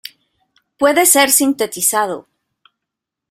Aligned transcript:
Puede 0.79 1.05
ser 1.05 1.29
sintetizado. 1.29 2.25